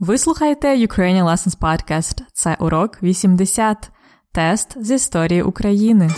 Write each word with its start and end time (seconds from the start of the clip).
Ви 0.00 0.18
слухаєте 0.18 0.76
Ukrainian 0.76 1.24
Lessons 1.24 1.58
Podcast. 1.58 2.22
Це 2.32 2.56
урок 2.60 3.02
80. 3.02 3.90
Тест 4.32 4.84
з 4.84 4.90
історії 4.90 5.42
України. 5.42 6.10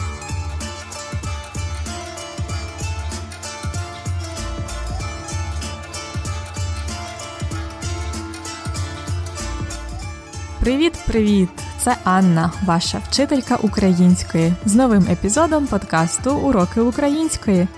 Привіт-привіт! 10.61 11.49
Це 11.79 11.97
Анна, 12.05 12.53
ваша 12.65 12.99
вчителька 12.99 13.57
української, 13.57 14.53
з 14.65 14.75
новим 14.75 15.07
епізодом 15.11 15.67
подкасту 15.67 16.37
Уроки 16.37 16.81
української, 16.81 17.69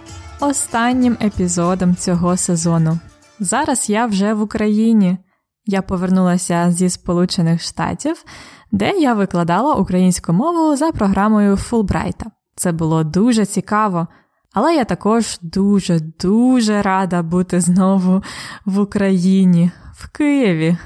останнім 0.41 1.17
епізодом 1.23 1.97
цього 1.97 2.37
сезону. 2.37 2.99
Зараз 3.41 3.91
я 3.91 4.07
вже 4.07 4.35
в 4.35 4.43
Україні. 4.43 5.19
Я 5.65 5.83
повернулася 5.83 6.73
зі 6.73 6.91
Сполучених 6.91 7.63
Штатів, 7.63 8.25
де 8.73 8.91
я 8.91 9.15
викладала 9.15 9.75
українську 9.75 10.33
мову 10.33 10.77
за 10.77 10.93
програмою 10.93 11.57
Фулбрайта. 11.57 12.31
Це 12.57 12.73
було 12.73 13.05
дуже 13.05 13.47
цікаво, 13.47 14.07
але 14.53 14.75
я 14.75 14.85
також 14.85 15.39
дуже-дуже 15.43 16.83
рада 16.83 17.23
бути 17.23 17.61
знову 17.61 18.23
в 18.65 18.79
Україні, 18.79 19.71
в 19.95 20.09
Києві. 20.09 20.77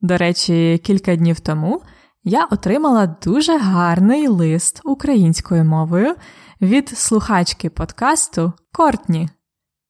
До 0.00 0.16
речі, 0.16 0.80
кілька 0.84 1.16
днів 1.16 1.40
тому 1.40 1.82
я 2.24 2.44
отримала 2.44 3.06
дуже 3.06 3.58
гарний 3.58 4.28
лист 4.28 4.80
українською 4.84 5.64
мовою 5.64 6.14
від 6.60 6.88
слухачки 6.88 7.70
подкасту 7.70 8.52
Кортні. 8.72 9.28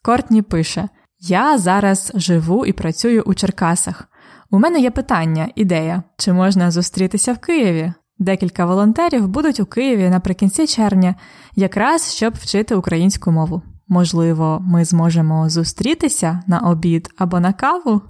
Кортні 0.02 0.42
пише: 0.42 0.88
Я 1.20 1.58
зараз 1.58 2.12
живу 2.14 2.66
і 2.66 2.72
працюю 2.72 3.22
у 3.26 3.34
Черкасах. 3.34 4.09
У 4.50 4.58
мене 4.58 4.80
є 4.80 4.90
питання, 4.90 5.48
ідея, 5.54 6.02
чи 6.16 6.32
можна 6.32 6.70
зустрітися 6.70 7.32
в 7.32 7.38
Києві? 7.38 7.92
Декілька 8.18 8.66
волонтерів 8.66 9.28
будуть 9.28 9.60
у 9.60 9.66
Києві 9.66 10.08
наприкінці 10.08 10.66
червня, 10.66 11.14
якраз 11.56 12.14
щоб 12.14 12.34
вчити 12.34 12.74
українську 12.74 13.32
мову. 13.32 13.62
Можливо, 13.88 14.62
ми 14.66 14.84
зможемо 14.84 15.48
зустрітися 15.48 16.42
на 16.46 16.58
обід 16.58 17.10
або 17.18 17.40
на 17.40 17.52
каву? 17.52 18.00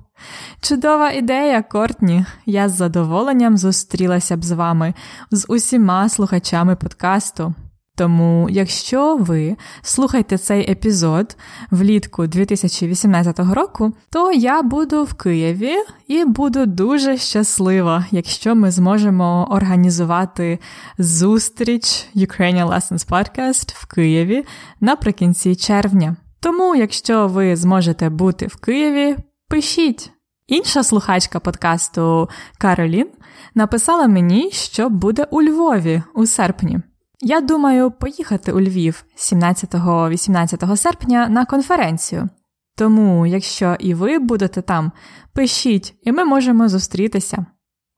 Чудова 0.60 1.10
ідея, 1.10 1.62
Кортні. 1.62 2.24
Я 2.46 2.68
з 2.68 2.76
задоволенням 2.76 3.56
зустрілася 3.56 4.36
б 4.36 4.44
з 4.44 4.50
вами, 4.50 4.94
з 5.30 5.46
усіма 5.48 6.08
слухачами 6.08 6.76
подкасту. 6.76 7.54
Тому, 8.00 8.48
якщо 8.50 9.16
ви 9.16 9.56
слухаєте 9.82 10.38
цей 10.38 10.70
епізод 10.70 11.36
влітку 11.70 12.26
2018 12.26 13.38
року, 13.38 13.92
то 14.10 14.32
я 14.32 14.62
буду 14.62 15.04
в 15.04 15.14
Києві 15.14 15.72
і 16.08 16.24
буду 16.24 16.66
дуже 16.66 17.16
щаслива, 17.16 18.06
якщо 18.10 18.54
ми 18.54 18.70
зможемо 18.70 19.48
організувати 19.50 20.58
зустріч 20.98 22.06
Ukrainian 22.16 22.68
Lessons 22.68 23.08
Podcast 23.08 23.74
в 23.74 23.86
Києві 23.86 24.44
наприкінці 24.80 25.56
червня. 25.56 26.16
Тому, 26.40 26.74
якщо 26.74 27.28
ви 27.28 27.56
зможете 27.56 28.08
бути 28.08 28.46
в 28.46 28.56
Києві, 28.56 29.16
пишіть. 29.48 30.10
Інша 30.46 30.82
слухачка 30.82 31.40
подкасту 31.40 32.28
Каролін 32.58 33.08
написала 33.54 34.06
мені, 34.06 34.50
що 34.50 34.88
буде 34.88 35.26
у 35.30 35.42
Львові 35.42 36.02
у 36.14 36.26
серпні. 36.26 36.80
Я 37.22 37.40
думаю 37.40 37.90
поїхати 37.90 38.52
у 38.52 38.60
Львів 38.60 39.04
17-18 39.16 40.76
серпня 40.76 41.28
на 41.28 41.44
конференцію. 41.44 42.28
Тому, 42.76 43.26
якщо 43.26 43.76
і 43.78 43.94
ви 43.94 44.18
будете 44.18 44.62
там, 44.62 44.92
пишіть, 45.32 45.94
і 46.02 46.12
ми 46.12 46.24
можемо 46.24 46.68
зустрітися. 46.68 47.46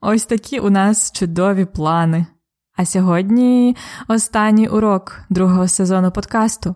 Ось 0.00 0.24
такі 0.24 0.58
у 0.58 0.70
нас 0.70 1.12
чудові 1.12 1.64
плани. 1.64 2.26
А 2.76 2.84
сьогодні 2.84 3.76
останній 4.08 4.68
урок 4.68 5.20
другого 5.30 5.68
сезону 5.68 6.10
подкасту. 6.10 6.74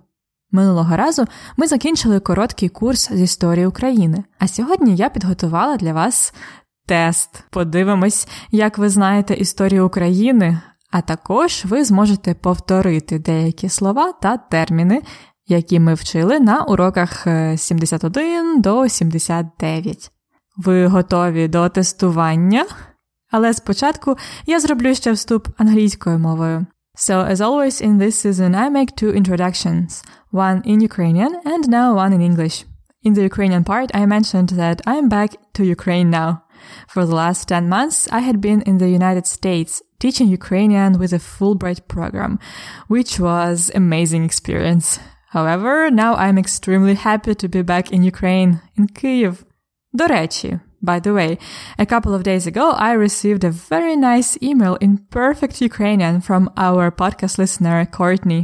Минулого 0.51 0.97
разу 0.97 1.25
ми 1.57 1.67
закінчили 1.67 2.21
короткий 2.21 2.69
курс 2.69 3.13
з 3.13 3.21
історії 3.21 3.67
України, 3.67 4.25
а 4.39 4.49
сьогодні 4.49 4.97
я 4.97 5.09
підготувала 5.09 5.77
для 5.77 5.93
вас 5.93 6.35
тест. 6.87 7.45
Подивимось, 7.51 8.29
як 8.51 8.79
ви 8.79 8.89
знаєте 8.89 9.35
історію 9.35 9.87
України, 9.87 10.61
а 10.91 11.01
також 11.01 11.65
ви 11.65 11.85
зможете 11.85 12.35
повторити 12.35 13.19
деякі 13.19 13.69
слова 13.69 14.13
та 14.13 14.37
терміни, 14.37 15.03
які 15.47 15.81
ми 15.81 15.95
вчили 15.95 16.41
на 16.41 16.63
уроках 16.63 17.27
71 17.57 18.61
до 18.61 18.89
79. 18.89 20.11
Ви 20.57 20.87
готові 20.87 21.49
до 21.49 21.69
тестування? 21.69 22.67
Але 23.31 23.55
спочатку 23.55 24.17
я 24.47 24.61
зроблю 24.61 24.95
ще 24.95 25.13
вступ 25.13 25.49
англійською 25.59 26.19
мовою. 26.19 26.67
So, 26.97 27.31
as 27.31 27.37
always 27.37 27.83
in 27.83 27.99
this 27.99 28.15
season, 28.25 28.55
I 28.55 28.71
make 28.71 28.91
two 29.03 29.13
introductions, 29.13 30.03
one 30.33 30.63
in 30.73 30.79
Ukrainian 30.91 31.33
and 31.45 31.63
now 31.69 31.89
one 31.95 32.13
in 32.17 32.23
English. 32.31 32.65
In 33.07 33.13
the 33.15 33.25
Ukrainian 33.31 33.65
part, 33.65 33.89
I 34.01 34.07
mentioned 34.07 34.51
that 34.63 34.79
I'm 34.87 35.09
back 35.17 35.31
to 35.57 35.63
Ukraine 35.77 36.11
now. 36.21 36.31
For 36.93 37.03
the 37.05 37.15
last 37.23 37.41
10 37.49 37.69
months, 37.69 38.09
I 38.11 38.21
had 38.29 38.41
been 38.41 38.61
in 38.63 38.79
the 38.79 38.89
United 39.01 39.27
States 39.27 39.83
teaching 40.02 40.28
Ukrainian 40.40 40.92
with 41.02 41.12
a 41.14 41.26
Fulbright 41.34 41.82
program, 41.96 42.34
which 42.94 43.12
was 43.28 43.58
amazing 43.82 44.24
experience. 44.30 44.88
However, 45.36 45.74
now 46.04 46.12
I'm 46.24 46.38
extremely 46.38 46.96
happy 47.10 47.34
to 47.42 47.48
be 47.56 47.62
back 47.62 47.86
in 47.96 48.10
Ukraine, 48.14 48.52
in 48.78 48.88
Kyiv. 48.98 49.34
До 49.94 50.08
речі, 50.08 50.60
by 50.82 51.00
the 51.00 51.14
way, 51.14 51.38
a 51.78 51.86
couple 51.86 52.14
of 52.14 52.24
days 52.24 52.48
ago, 52.48 52.72
I 52.72 52.92
received 52.94 53.44
a 53.44 53.52
very 53.52 53.96
nice 53.96 54.38
email 54.42 54.76
in 54.86 55.06
perfect 55.20 55.62
Ukrainian 55.62 56.22
from 56.22 56.50
our 56.58 56.92
podcast 56.92 57.38
listener, 57.38 57.86
Courtney. 57.86 58.44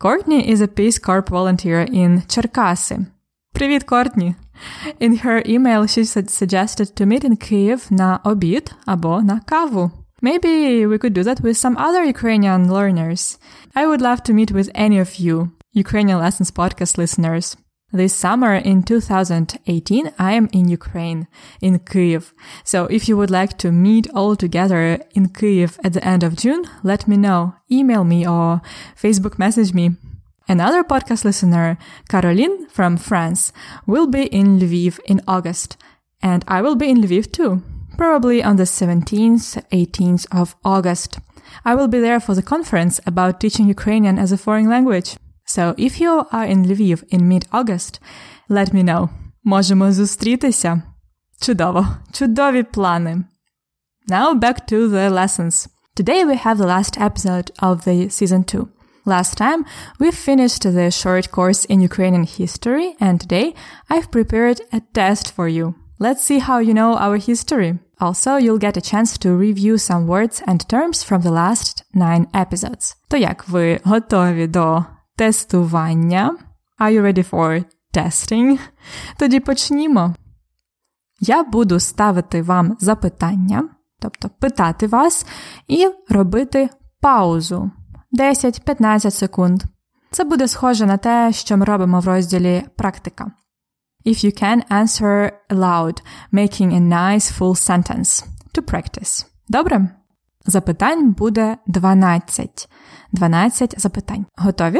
Courtney 0.00 0.48
is 0.52 0.60
a 0.60 0.68
Peace 0.78 0.98
Corps 0.98 1.28
volunteer 1.28 1.80
in 2.02 2.22
Cherkasy. 2.32 3.06
Привіт, 3.52 3.84
Courtney! 3.84 4.34
In 5.00 5.16
her 5.16 5.42
email, 5.46 5.86
she 5.86 6.04
suggested 6.04 6.88
to 6.96 7.06
meet 7.06 7.24
in 7.24 7.36
Kyiv 7.36 7.92
на 7.92 8.20
обід 8.24 8.74
або 8.86 9.22
на 9.22 9.40
каву. 9.40 9.90
Maybe 10.21 10.85
we 10.85 10.97
could 10.97 11.13
do 11.13 11.23
that 11.23 11.41
with 11.41 11.57
some 11.57 11.77
other 11.77 12.03
Ukrainian 12.03 12.71
learners. 12.71 13.37
I 13.75 13.87
would 13.87 14.01
love 14.01 14.23
to 14.23 14.33
meet 14.33 14.51
with 14.51 14.69
any 14.75 14.99
of 14.99 15.15
you, 15.15 15.51
Ukrainian 15.71 16.19
Lessons 16.19 16.51
podcast 16.51 16.97
listeners. 16.97 17.55
This 17.91 18.13
summer 18.13 18.53
in 18.53 18.83
2018, 18.83 20.11
I 20.19 20.33
am 20.33 20.47
in 20.51 20.69
Ukraine, 20.69 21.27
in 21.59 21.79
Kyiv. 21.79 22.33
So 22.63 22.85
if 22.85 23.09
you 23.09 23.17
would 23.17 23.31
like 23.31 23.57
to 23.59 23.71
meet 23.71 24.07
all 24.13 24.35
together 24.35 24.99
in 25.15 25.29
Kyiv 25.29 25.79
at 25.83 25.93
the 25.93 26.05
end 26.05 26.21
of 26.23 26.35
June, 26.35 26.65
let 26.83 27.07
me 27.07 27.17
know. 27.17 27.55
Email 27.71 28.03
me 28.03 28.27
or 28.27 28.61
Facebook 28.95 29.39
message 29.39 29.73
me. 29.73 29.95
Another 30.47 30.83
podcast 30.83 31.23
listener, 31.25 31.77
Caroline 32.09 32.67
from 32.67 32.97
France, 32.97 33.53
will 33.87 34.05
be 34.07 34.23
in 34.25 34.59
Lviv 34.59 34.99
in 35.05 35.21
August. 35.27 35.77
And 36.21 36.43
I 36.47 36.61
will 36.61 36.75
be 36.75 36.89
in 36.89 37.01
Lviv 37.01 37.31
too, 37.31 37.63
probably 37.98 38.42
on 38.42 38.56
the 38.56 38.64
17th, 38.64 39.62
18th 39.70 40.26
of 40.32 40.56
August. 40.64 41.18
I 41.64 41.74
will 41.74 41.88
be 41.88 42.00
there 42.00 42.20
for 42.20 42.34
the 42.34 42.42
conference 42.42 43.00
about 43.06 43.40
teaching 43.40 43.68
Ukrainian 43.68 44.18
as 44.18 44.32
a 44.32 44.38
foreign 44.38 44.68
language. 44.68 45.16
So 45.46 45.74
if 45.76 46.00
you 46.00 46.26
are 46.32 46.44
in 46.44 46.64
Lviv 46.64 47.04
in 47.08 47.28
mid-August, 47.28 48.00
let 48.48 48.72
me 48.72 48.82
know. 48.82 49.08
Можемо 49.44 49.92
зустрітися. 49.92 50.82
Чудово. 51.40 51.86
Чудові 52.12 52.62
плани. 52.62 53.24
Now 54.08 54.34
back 54.34 54.66
to 54.70 54.88
the 54.88 55.10
lessons. 55.10 55.68
Today 55.96 56.24
we 56.24 56.36
have 56.36 56.58
the 56.58 56.66
last 56.66 56.98
episode 56.98 57.50
of 57.62 57.84
the 57.84 58.10
season 58.10 58.44
2. 58.44 58.68
Last 59.06 59.36
time 59.36 59.64
we 60.00 60.10
finished 60.10 60.62
the 60.62 60.90
short 60.90 61.30
course 61.30 61.64
in 61.72 61.80
Ukrainian 61.80 62.24
history 62.24 62.96
and 63.00 63.20
today 63.20 63.54
I've 63.90 64.10
prepared 64.10 64.58
a 64.72 64.80
test 64.92 65.26
for 65.36 65.46
you. 65.48 65.74
Let's 65.98 66.22
see 66.28 66.38
how 66.38 66.58
you 66.58 66.74
know 66.74 66.96
our 66.96 67.18
history. 67.30 67.78
Also, 67.99 68.37
you'll 68.37 68.57
get 68.57 68.77
a 68.77 68.81
chance 68.81 69.17
to 69.17 69.35
review 69.35 69.77
some 69.77 70.07
words 70.07 70.41
and 70.47 70.59
terms 70.69 71.03
from 71.03 71.21
the 71.21 71.31
last 71.31 71.83
nine 71.93 72.27
episodes. 72.33 72.95
То 73.07 73.17
як 73.17 73.47
ви 73.49 73.79
готові 73.83 74.47
до 74.47 74.85
тестування? 75.15 76.37
Are 76.79 76.91
you 76.91 77.01
ready 77.01 77.29
for 77.29 77.63
testing? 77.93 78.59
Тоді 79.17 79.39
почнімо. 79.39 80.15
Я 81.19 81.43
буду 81.43 81.79
ставити 81.79 82.41
вам 82.41 82.77
запитання, 82.79 83.69
тобто 83.99 84.29
питати 84.29 84.87
вас, 84.87 85.25
і 85.67 85.89
робити 86.09 86.69
паузу 87.01 87.71
10-15 88.19 89.11
секунд. 89.11 89.63
Це 90.11 90.23
буде 90.23 90.47
схоже 90.47 90.85
на 90.85 90.97
те, 90.97 91.31
що 91.33 91.57
ми 91.57 91.65
робимо 91.65 91.99
в 91.99 92.05
розділі 92.05 92.63
практика. 92.75 93.31
If 94.09 94.23
you 94.23 94.31
can 94.31 94.59
answer 94.69 95.15
aloud, 95.53 96.01
making 96.31 96.73
a 96.73 96.79
nice 96.79 97.27
full 97.37 97.55
sentence 97.69 98.23
to 98.53 98.61
practice. 98.61 99.25
Добре? 99.49 99.89
Запитань 100.45 101.11
буде 101.11 101.57
12. 101.67 102.69
12 103.11 103.79
запитань. 103.79 104.25
Готові? 104.37 104.79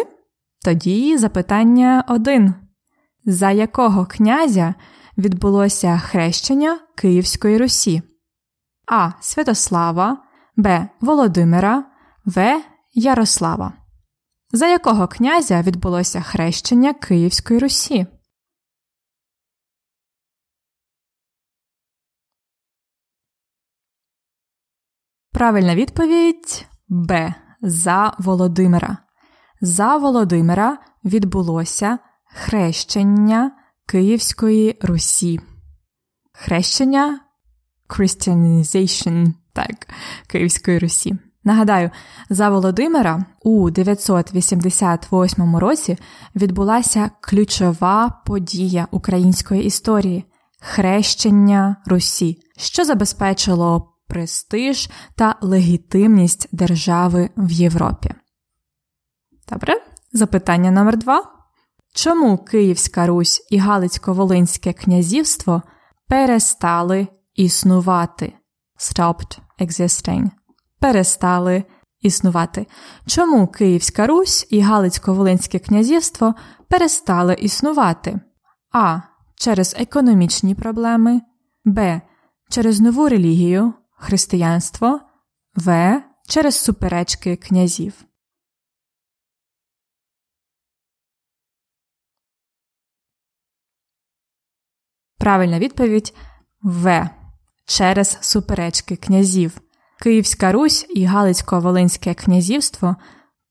Тоді 0.65 1.17
запитання 1.17 2.03
1. 2.07 2.53
За 3.25 3.51
якого 3.51 4.05
князя 4.05 4.73
відбулося 5.17 5.97
хрещення 5.97 6.79
Київської 6.95 7.57
Русі? 7.57 8.01
А. 8.87 9.11
Святослава, 9.21 10.17
Б. 10.57 10.87
Володимира, 11.01 11.83
В. 12.25 12.61
Ярослава. 12.93 13.73
За 14.51 14.67
якого 14.67 15.07
князя 15.07 15.61
відбулося 15.61 16.21
хрещення 16.21 16.93
Київської 16.93 17.59
Русі? 17.59 18.07
Правильна 25.39 25.75
відповідь 25.75 26.65
Б. 26.89 27.33
За 27.61 28.13
Володимира. 28.19 28.97
За 29.61 29.97
Володимира 29.97 30.77
відбулося 31.05 31.97
хрещення 32.35 33.51
Київської 33.85 34.77
Русі. 34.81 35.39
Хрещення 36.33 37.19
Christianization, 37.89 39.33
так, 39.53 39.87
Київської 40.27 40.79
Русі. 40.79 41.15
Нагадаю, 41.43 41.89
за 42.29 42.49
Володимира 42.49 43.25
у 43.43 43.69
988 43.69 45.55
році 45.57 45.97
відбулася 46.35 47.11
ключова 47.21 48.21
подія 48.25 48.87
української 48.91 49.63
історії 49.63 50.25
хрещення 50.61 51.75
Русі, 51.85 52.37
що 52.57 52.85
забезпечило 52.85 53.98
престиж 54.09 54.89
та 55.15 55.35
легітимність 55.41 56.47
держави 56.51 57.29
в 57.37 57.51
Європі. 57.51 58.13
Добре, 59.51 59.73
запитання 60.13 60.71
номер 60.71 60.97
два. 60.97 61.23
Чому 61.95 62.37
Київська 62.37 63.07
Русь 63.07 63.47
і 63.49 63.57
Галицько-Волинське 63.57 64.73
князівство 64.73 65.61
перестали 66.07 67.07
існувати? 67.35 68.33
Stopped 68.79 69.39
existing. 69.59 70.29
Перестали 70.79 71.63
існувати. 72.01 72.67
Чому 73.05 73.47
Київська 73.47 74.07
Русь 74.07 74.47
і 74.49 74.61
Галицько-Волинське 74.61 75.59
князівство 75.59 76.35
перестали 76.69 77.33
існувати? 77.33 78.19
А. 78.71 78.99
Через 79.35 79.75
економічні 79.79 80.55
проблеми, 80.55 81.21
Б. 81.65 82.01
Через 82.49 82.79
нову 82.79 83.09
релігію, 83.09 83.73
християнство, 83.99 85.01
В. 85.55 86.01
Через 86.27 86.59
суперечки 86.59 87.35
князів. 87.35 87.93
Правильна 95.17 95.59
відповідь 95.59 96.15
В. 96.61 97.09
Через 97.65 98.17
суперечки 98.21 98.95
князів. 98.95 99.61
Київська 100.01 100.51
Русь 100.51 100.85
і 100.89 101.05
Галицько-Волинське 101.05 102.13
князівство 102.13 102.95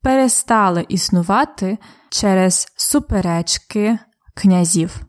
перестали 0.03 0.87
існувати 0.89 1.79
через 2.11 2.73
суперечки 2.77 3.99
князів. 4.35 5.01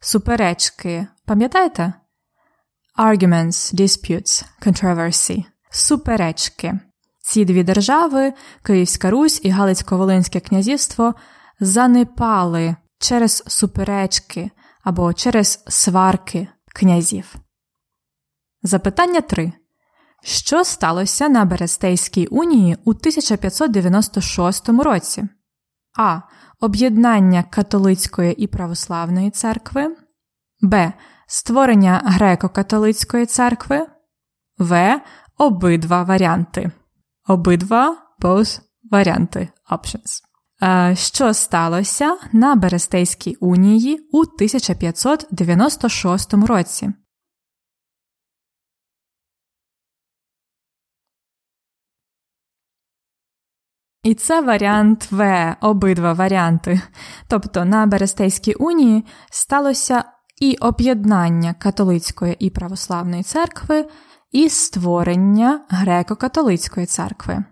Суперечки, 0.00 1.06
пам'ятаєте? 1.24 1.92
Arguments, 2.98 3.74
disputes, 3.74 4.44
controversy. 4.66 5.44
Суперечки. 5.70 6.78
Ці 7.20 7.44
дві 7.44 7.62
держави, 7.62 8.32
Київська 8.62 9.10
Русь 9.10 9.40
і 9.44 9.50
Галицько-Волинське 9.50 10.40
князівство, 10.40 11.14
занепали 11.60 12.76
через 12.98 13.44
суперечки 13.46 14.50
або 14.84 15.12
через 15.12 15.64
сварки 15.68 16.48
князів. 16.74 17.34
Запитання 18.62 19.20
3. 19.20 19.52
Що 20.22 20.64
сталося 20.64 21.28
на 21.28 21.44
Берестейській 21.44 22.26
унії 22.26 22.76
у 22.84 22.90
1596 22.90 24.68
році? 24.68 25.28
А. 25.98 26.20
Об'єднання 26.60 27.42
католицької 27.42 28.32
і 28.32 28.46
православної 28.46 29.30
церкви, 29.30 29.96
Б. 30.60 30.92
Створення 31.30 32.16
греко-католицької 32.18 33.26
церкви, 33.26 33.86
В. 34.58 35.00
Обидва 35.38 36.02
варіанти. 36.02 36.70
Обидва 37.26 37.96
both 38.22 38.60
варіанти 38.90 39.48
options. 39.70 40.22
Що 40.96 41.34
сталося 41.34 42.18
на 42.32 42.54
Берестейській 42.54 43.34
унії 43.34 44.08
у 44.12 44.20
1596 44.20 46.34
році? 46.34 46.92
І 54.02 54.14
це 54.14 54.40
варіант 54.40 55.08
В, 55.10 55.56
обидва 55.60 56.12
варіанти. 56.12 56.80
Тобто 57.28 57.64
на 57.64 57.86
Берестейській 57.86 58.54
унії 58.54 59.04
сталося 59.30 60.04
і 60.40 60.56
об'єднання 60.60 61.54
католицької 61.54 62.36
і 62.38 62.50
православної 62.50 63.22
церкви, 63.22 63.84
і 64.32 64.48
створення 64.48 65.60
греко-католицької 65.70 66.86
церкви. 66.86 67.44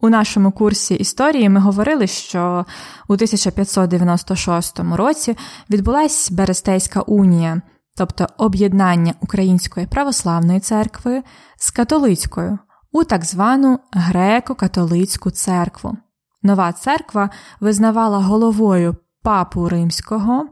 У 0.00 0.08
нашому 0.08 0.52
курсі 0.52 0.94
історії 0.94 1.48
ми 1.48 1.60
говорили, 1.60 2.06
що 2.06 2.66
у 3.08 3.12
1596 3.12 4.80
році 4.80 5.36
відбулася 5.70 6.34
Берестейська 6.34 7.00
унія, 7.00 7.62
тобто 7.96 8.26
об'єднання 8.36 9.14
Української 9.20 9.86
православної 9.86 10.60
церкви 10.60 11.22
з 11.58 11.70
католицькою 11.70 12.58
у 12.92 13.04
так 13.04 13.24
звану 13.24 13.78
греко-католицьку 13.92 15.30
церкву. 15.30 15.96
Нова 16.42 16.72
церква 16.72 17.30
визнавала 17.60 18.18
головою 18.18 18.96
папу 19.22 19.68
римського, 19.68 20.46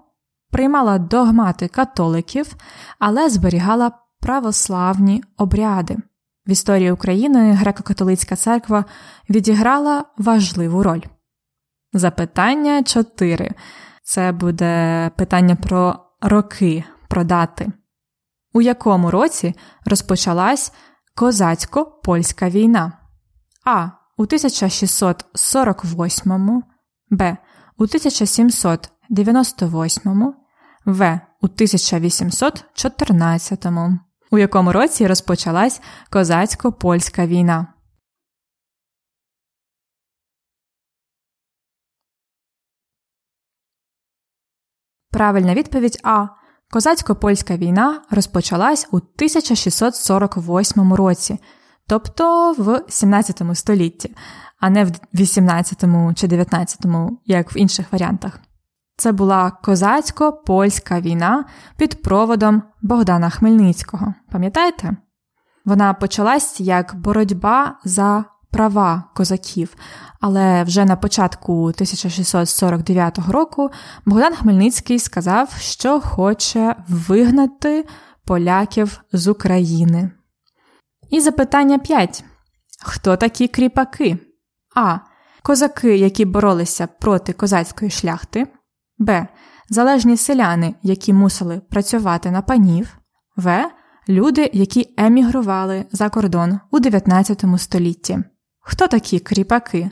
приймала 0.51 0.99
догмати 0.99 1.69
католиків, 1.69 2.57
але 2.99 3.31
зберігала 3.31 3.93
православні 4.21 5.25
обряди. 5.37 5.97
В 6.47 6.51
історії 6.51 6.93
України 6.93 7.59
греко-католицька 7.63 8.37
церква 8.37 8.85
відіграла 9.31 10.05
важливу 10.17 10.83
роль. 10.83 11.03
Запитання 11.93 12.83
4. 12.83 13.51
Це 14.03 14.33
буде 14.33 15.11
питання 15.17 15.57
про 15.57 15.99
роки, 16.21 16.85
про 17.09 17.25
дати. 17.25 17.73
У 18.53 18.63
якому 18.63 19.11
році 19.11 19.55
розпочалась 19.85 20.73
козацько 21.15 22.01
польська 22.05 22.49
війна? 22.49 22.93
А. 23.65 23.89
У 24.17 24.23
1648, 24.23 26.63
Б. 27.11 27.37
У 27.77 27.87
1798, 29.11 30.35
В. 30.85 31.21
У 31.41 31.47
1814 31.47 33.67
у 34.31 34.39
якому 34.39 34.73
році 34.73 35.07
розпочалась 35.07 35.81
козацько-польська 36.11 37.27
війна. 37.27 37.67
Правильна 45.11 45.55
відповідь 45.55 46.01
А. 46.03 46.27
Козацько-польська 46.71 47.57
війна 47.57 48.03
розпочалась 48.11 48.89
у 48.91 48.97
1648 48.97 50.95
році, 50.95 51.39
тобто 51.87 52.53
в 52.53 52.85
17 52.89 53.43
столітті, 53.55 54.17
а 54.61 54.71
не 54.71 54.85
в 54.85 54.91
18 55.15 55.85
чи 56.17 56.29
19, 56.29 56.81
як 57.27 57.55
в 57.55 57.57
інших 57.57 57.93
варіантах. 57.93 58.41
Це 58.99 59.13
була 59.13 59.51
козацько-польська 59.51 61.01
війна 61.01 61.45
під 61.77 62.03
проводом 62.03 62.63
Богдана 62.83 63.31
Хмельницького. 63.31 64.15
Пам'ятаєте? 64.33 64.97
Вона 65.65 65.95
почалась 65.95 66.61
як 66.61 66.95
боротьба 66.95 67.79
за 67.85 68.25
права 68.51 69.05
козаків, 69.15 69.77
але 70.21 70.63
вже 70.63 70.85
на 70.85 70.97
початку 70.97 71.65
1649 71.65 73.19
року 73.29 73.71
Богдан 74.07 74.35
Хмельницький 74.35 74.99
сказав, 74.99 75.51
що 75.59 76.01
хоче 76.01 76.77
вигнати 76.89 77.87
поляків 78.25 79.01
з 79.13 79.29
України. 79.29 80.11
І 81.11 81.21
запитання 81.21 81.79
5. 81.79 82.25
Хто 82.83 83.17
такі 83.17 83.49
кріпаки? 83.49 84.19
А. 84.77 84.99
Козаки, 85.43 85.97
які 85.97 86.25
боролися 86.25 86.87
проти 86.87 87.33
козацької 87.33 87.91
шляхти. 87.91 88.47
Б. 88.99 89.29
Залежні 89.71 90.17
селяни, 90.17 90.75
які 90.83 91.13
мусили 91.13 91.61
працювати 91.61 92.31
на 92.31 92.43
панів, 92.43 92.99
В. 93.37 93.71
Люди, 94.09 94.51
які 94.53 94.95
емігрували 94.97 95.87
за 95.93 96.11
кордон 96.11 96.61
у 96.71 96.81
19 96.81 97.45
столітті. 97.59 98.19
Хто 98.61 98.89
такі 98.89 99.21
кріпаки? 99.21 99.91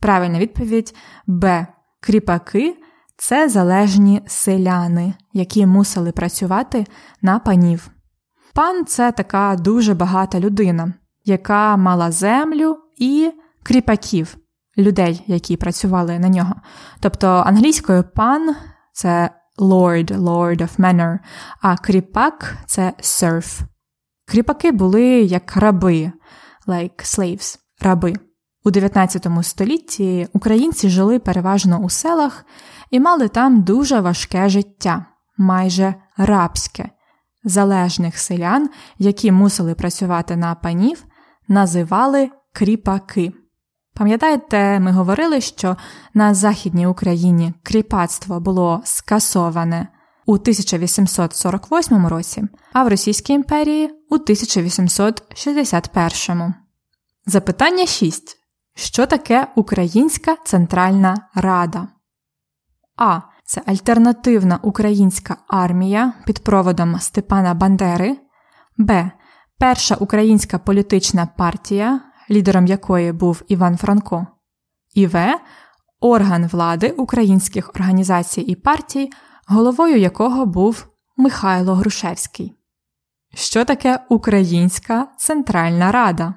Правильна 0.00 0.38
відповідь 0.38 0.94
Б. 1.26 1.66
Кріпаки 2.00 2.76
це 3.16 3.48
залежні 3.48 4.22
селяни, 4.26 5.14
які 5.32 5.66
мусили 5.66 6.12
працювати 6.12 6.86
на 7.22 7.38
панів. 7.38 7.90
Пан 8.54 8.86
це 8.86 9.12
така 9.12 9.56
дуже 9.56 9.94
багата 9.94 10.40
людина, 10.40 10.94
яка 11.26 11.76
мала 11.76 12.10
землю 12.10 12.76
і 12.98 13.32
кріпаків, 13.62 14.36
людей, 14.78 15.24
які 15.26 15.56
працювали 15.56 16.18
на 16.18 16.28
нього. 16.28 16.54
Тобто 17.00 17.28
англійською 17.28 18.04
пан 18.14 18.56
це 18.92 19.30
lord, 19.58 20.18
lord 20.18 20.60
of 20.60 20.76
manor, 20.78 21.18
а 21.62 21.76
кріпак 21.76 22.56
це 22.66 22.92
serf. 23.00 23.60
Кріпаки 24.26 24.72
були 24.72 25.04
як 25.04 25.56
раби, 25.56 26.12
like 26.66 27.02
slaves, 27.04 27.58
раби. 27.80 28.14
У 28.64 28.70
19 28.70 29.26
столітті 29.42 30.28
українці 30.32 30.88
жили 30.88 31.18
переважно 31.18 31.78
у 31.78 31.90
селах 31.90 32.44
і 32.90 33.00
мали 33.00 33.28
там 33.28 33.62
дуже 33.62 34.00
важке 34.00 34.48
життя, 34.48 35.06
майже 35.38 35.94
рабське. 36.16 36.90
Залежних 37.44 38.18
селян, 38.18 38.70
які 38.98 39.32
мусили 39.32 39.74
працювати 39.74 40.36
на 40.36 40.54
панів, 40.54 41.04
називали 41.48 42.30
кріпаки. 42.52 43.32
Пам'ятаєте, 43.94 44.80
ми 44.80 44.92
говорили, 44.92 45.40
що 45.40 45.76
на 46.14 46.34
Західній 46.34 46.86
Україні 46.86 47.54
кріпацтво 47.62 48.40
було 48.40 48.80
скасоване 48.84 49.88
у 50.26 50.32
1848 50.32 52.06
році, 52.06 52.44
а 52.72 52.84
в 52.84 52.88
Російській 52.88 53.32
імперії 53.32 53.90
у 54.10 54.14
1861. 54.14 56.54
Запитання 57.26 57.86
6. 57.86 58.36
Що 58.74 59.06
таке 59.06 59.46
Українська 59.54 60.36
Центральна 60.44 61.16
Рада? 61.34 61.88
А. 62.96 63.20
Це 63.48 63.62
альтернативна 63.66 64.58
українська 64.62 65.36
армія 65.48 66.12
під 66.26 66.44
проводом 66.44 67.00
Степана 67.00 67.54
Бандери, 67.54 68.16
Б. 68.78 69.10
Перша 69.58 69.94
українська 69.94 70.58
політична 70.58 71.26
партія, 71.26 72.00
лідером 72.30 72.66
якої 72.66 73.12
був 73.12 73.42
Іван 73.48 73.76
Франко, 73.76 74.26
і 74.94 75.06
В. 75.06 75.40
Орган 76.00 76.46
влади 76.46 76.90
українських 76.90 77.68
організацій 77.68 78.40
і 78.40 78.54
партій, 78.54 79.10
головою 79.46 79.98
якого 79.98 80.46
був 80.46 80.86
Михайло 81.16 81.74
Грушевський. 81.74 82.56
Що 83.34 83.64
таке 83.64 84.06
Українська 84.08 85.08
Центральна 85.18 85.92
Рада? 85.92 86.34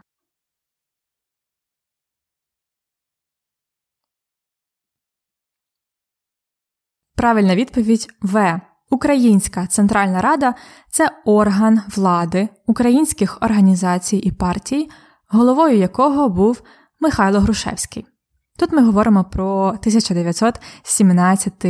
Правильна 7.16 7.56
відповідь 7.56 8.08
В. 8.22 8.62
Українська 8.90 9.68
Центральна 9.68 10.22
Рада 10.22 10.56
це 10.92 11.12
орган 11.26 11.82
влади 11.96 12.50
українських 12.68 13.38
організацій 13.42 14.18
і 14.18 14.32
партій, 14.32 14.90
головою 15.28 15.78
якого 15.78 16.30
був 16.30 16.62
Михайло 17.00 17.40
Грушевський. 17.40 18.06
Тут 18.58 18.72
ми 18.72 18.84
говоримо 18.84 19.24
про 19.24 19.68
1917 19.68 21.66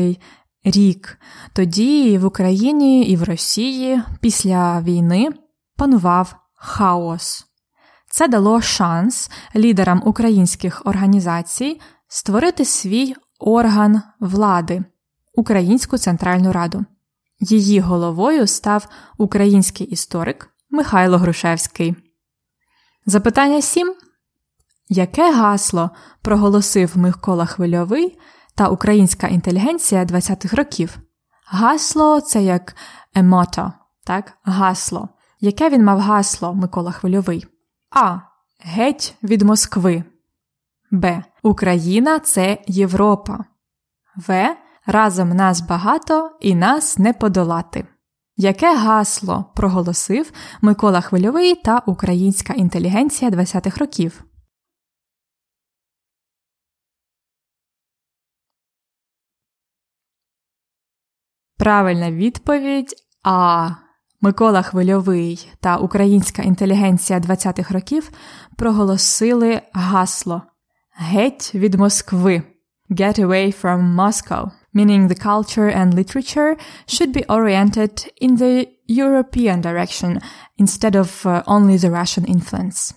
рік. 0.64 1.20
Тоді 1.54 2.18
в 2.18 2.26
Україні 2.26 3.04
і 3.04 3.16
в 3.16 3.24
Росії 3.24 4.02
після 4.22 4.82
війни 4.82 5.30
панував 5.78 6.36
хаос. 6.56 7.46
Це 8.12 8.28
дало 8.28 8.62
шанс 8.62 9.32
лідерам 9.56 10.02
українських 10.06 10.82
організацій 10.86 11.82
створити 12.08 12.66
свій 12.66 13.16
орган 13.40 14.02
влади. 14.20 14.84
Українську 15.36 15.98
Центральну 15.98 16.52
Раду. 16.52 16.86
Її 17.40 17.80
головою 17.80 18.48
став 18.48 18.88
український 19.18 19.88
історик 19.88 20.50
Михайло 20.70 21.18
Грушевський. 21.18 21.96
Запитання 23.06 23.62
7. 23.62 23.96
Яке 24.90 25.34
гасло 25.34 25.90
проголосив 26.22 26.98
Микола 26.98 27.46
Хвильовий 27.46 28.20
та 28.56 28.68
українська 28.68 29.28
інтелігенція 29.28 30.06
20-х 30.06 30.58
років? 30.58 30.98
Гасло 31.46 32.22
це 32.22 32.44
як 32.44 32.76
емото, 33.16 33.74
так? 34.06 34.38
Гасло. 34.44 35.10
Яке 35.40 35.70
він 35.70 35.84
мав 35.84 36.00
гасло 36.00 36.54
Микола 36.54 36.92
Хвильовий? 36.92 37.46
А. 37.90 38.18
Геть 38.60 39.16
від 39.24 39.42
Москви. 39.42 40.04
Б. 40.92 41.24
Україна 41.44 42.20
це 42.20 42.58
Європа. 42.68 43.46
В. 44.16 44.56
Разом 44.92 45.30
нас 45.30 45.62
багато 45.62 46.38
і 46.42 46.56
нас 46.56 46.98
не 46.98 47.14
подолати. 47.14 47.88
Яке 48.38 48.76
гасло 48.76 49.46
проголосив 49.56 50.32
Микола 50.62 51.02
Хвильовий 51.02 51.56
та 51.56 51.80
українська 51.86 52.54
інтелігенція 52.54 53.32
20-х 53.32 53.78
років? 53.78 54.24
Правильна 61.58 62.12
відповідь 62.12 62.94
А. 63.24 63.70
Микола 64.22 64.62
Хвильовий 64.62 65.52
та 65.60 65.78
українська 65.78 66.42
інтелігенція 66.42 67.20
20-х 67.20 67.74
років 67.74 68.12
проголосили 68.56 69.62
гасло 69.74 70.42
Геть 70.96 71.56
від 71.56 71.76
Москви. 71.76 72.59
Get 72.90 73.20
away 73.20 73.52
from 73.52 73.96
Moscow 73.96 74.52
meaning 74.74 75.08
the 75.08 75.16
culture 75.16 75.68
and 75.68 75.94
literature 75.94 76.56
should 76.88 77.12
be 77.12 77.26
oriented 77.30 78.12
in 78.22 78.36
the 78.36 78.68
European 78.88 79.62
direction 79.62 80.22
instead 80.58 80.96
of 80.96 81.26
uh, 81.26 81.44
only 81.48 81.78
the 81.78 81.92
Russian 81.92 82.26
influence. 82.26 82.94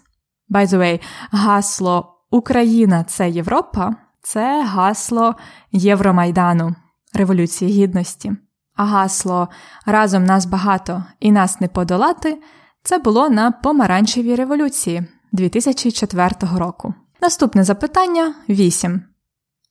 By 0.49 0.67
the 0.67 0.79
way, 0.79 1.01
гасло 1.31 2.19
Україна 2.31 3.05
це 3.05 3.31
Європа 3.31 3.95
це 4.23 4.65
гасло 4.65 5.35
Євромайдану, 5.73 6.75
Революції 7.15 7.83
Гідності. 7.83 8.33
А 8.77 8.85
гасло 8.85 9.49
Разом 9.87 10.25
нас 10.25 10.47
багато 10.47 11.05
і 11.21 11.33
нас 11.33 11.61
не 11.61 11.69
подолати 11.69 12.43
це 12.83 12.99
було 12.99 13.29
на 13.29 13.51
помаранчевій 13.51 14.35
революції 14.35 15.07
2004 15.33 16.31
року. 16.57 16.95
Наступне 17.21 17.65
запитання 17.65 18.35
8. 18.49 19.12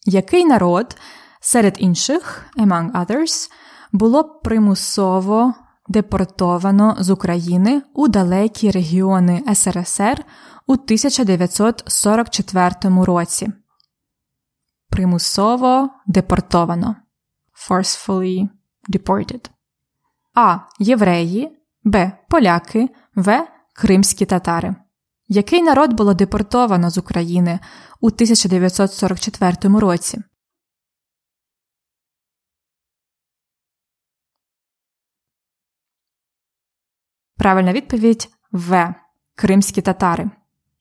Який 0.05 0.46
народ 0.46 0.98
Серед 1.43 1.75
інших, 1.79 2.46
among 2.58 2.91
others, 2.91 3.51
було 3.91 4.24
примусово 4.24 5.53
депортовано 5.88 6.96
з 7.00 7.10
України 7.10 7.81
у 7.93 8.08
далекі 8.08 8.72
регіони 8.72 9.43
СРСР 9.55 10.25
у 10.67 10.74
1944 10.74 12.74
році. 12.84 13.50
Примусово 14.89 15.89
депортовано. 16.08 16.96
Forcefully 17.70 18.50
deported. 18.89 19.50
А. 20.34 20.58
Євреї, 20.79 21.58
Б. 21.84 22.12
Поляки, 22.29 22.89
В. 23.15 23.48
Кримські 23.75 24.25
татари. 24.25 24.75
Який 25.33 25.61
народ 25.61 25.93
було 25.93 26.13
депортовано 26.13 26.89
з 26.89 26.97
України 26.97 27.59
у 28.01 28.07
1944 28.07 29.79
році? 29.79 30.21
Правильна 37.38 37.73
відповідь 37.73 38.29
В. 38.51 38.93
Кримські 39.35 39.81
татари. 39.81 40.29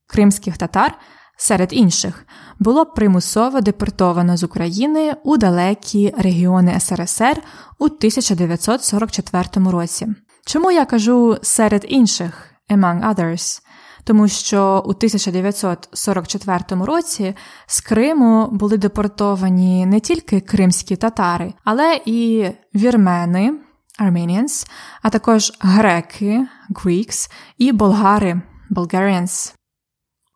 Кримських 0.07 0.59
татар 0.59 0.99
серед 1.37 1.73
інших 1.73 2.27
було 2.59 2.87
примусово 2.87 3.61
депортовано 3.61 4.37
з 4.37 4.43
України 4.43 5.17
у 5.25 5.37
далекі 5.37 6.15
регіони 6.19 6.81
СРСР 6.81 7.43
у 7.79 7.85
1944 7.85 9.71
році. 9.71 10.07
Чому 10.47 10.71
я 10.71 10.85
кажу 10.85 11.39
серед 11.43 11.87
інших 11.89 12.51
among 12.71 13.15
others? 13.15 13.63
Тому 14.05 14.29
що 14.29 14.83
у 14.87 14.91
1944 14.91 16.85
році 16.85 17.35
з 17.67 17.81
Криму 17.81 18.49
були 18.53 18.77
депортовані 18.77 19.87
не 19.87 20.01
тільки 20.01 20.41
кримські 20.41 20.97
татари, 20.97 21.55
але 21.65 22.01
і 22.05 22.51
вірмени. 22.75 23.61
Armenians, 24.01 24.67
а 25.03 25.11
також 25.11 25.53
греки 25.61 26.47
Greeks 26.71 27.31
і 27.59 27.73
болгари 27.73 28.41
Bulgarians. 28.71 29.55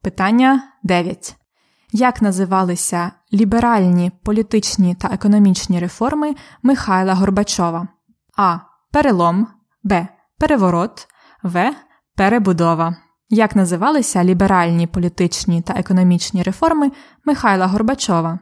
Питання 0.02 0.62
9. 0.82 1.36
Як 1.92 2.22
називалися 2.22 3.12
ліберальні 3.32 4.12
політичні 4.24 4.94
та 4.94 5.08
економічні 5.08 5.80
реформи 5.80 6.34
Михайла 6.62 7.14
Горбачова? 7.14 7.88
А. 8.36 8.58
Перелом, 8.92 9.46
Б. 9.84 10.08
Переворот, 10.38 11.08
В. 11.42 11.74
Перебудова. 12.16 12.96
Як 13.28 13.56
називалися 13.56 14.24
ліберальні 14.24 14.86
політичні 14.86 15.62
та 15.62 15.72
економічні 15.74 16.42
реформи 16.42 16.92
Михайла 17.24 17.66
Горбачова? 17.66 18.38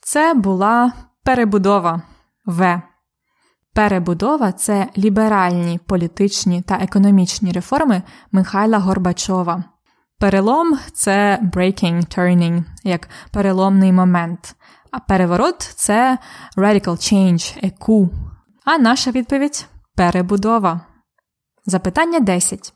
Це 0.00 0.34
була 0.34 0.92
перебудова 1.24 2.02
В. 2.46 2.82
Перебудова 3.74 4.52
це 4.52 4.88
ліберальні 4.98 5.78
політичні 5.78 6.62
та 6.62 6.74
економічні 6.74 7.52
реформи 7.52 8.02
Михайла 8.32 8.78
Горбачова. 8.78 9.64
Перелом 10.18 10.78
це 10.92 11.40
breaking, 11.52 12.18
turning, 12.18 12.64
як 12.84 13.08
переломний 13.30 13.92
момент. 13.92 14.56
А 14.92 15.00
переворот 15.00 15.60
це 15.60 16.18
radical 16.56 16.86
change, 16.86 17.66
еку. 17.66 18.10
А 18.64 18.78
наша 18.78 19.10
відповідь 19.10 19.66
перебудова. 19.96 20.80
Запитання 21.66 22.20
10. 22.20 22.72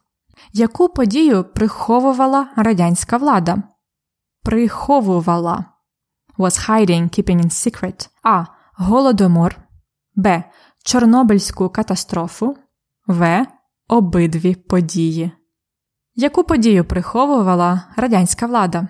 Яку 0.53 0.89
подію 0.89 1.45
приховувала 1.45 2.49
радянська 2.57 3.17
влада? 3.17 3.63
Приховувала. 4.43 5.65
Was 6.39 6.69
hiding, 6.69 7.03
keeping 7.03 7.41
in 7.41 7.51
secret. 7.51 8.09
А. 8.23 8.45
Голодомор. 8.75 9.57
Б. 10.15 10.45
Чорнобильську 10.85 11.69
катастрофу. 11.69 12.57
В. 13.07 13.47
Обидві 13.89 14.55
події. 14.55 15.31
Яку 16.15 16.45
подію 16.45 16.85
приховувала 16.85 17.83
радянська 17.97 18.47
влада? 18.47 18.89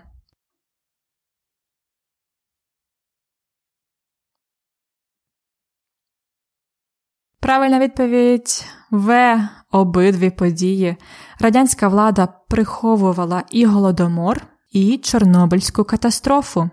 Правильна 7.41 7.79
відповідь 7.79 8.65
В. 8.91 9.39
Обидві 9.73 10.31
події. 10.31 10.97
Радянська 11.41 11.89
влада 11.89 12.29
приховувала 12.49 13.43
і 13.51 13.65
голодомор, 13.65 14.43
і 14.73 14.99
Чорнобильську 14.99 15.85
катастрофу. 15.85 16.71